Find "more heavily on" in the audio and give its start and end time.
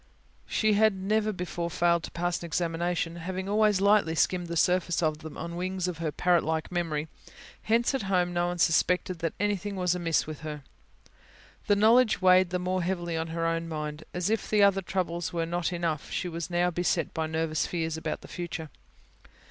12.57-13.27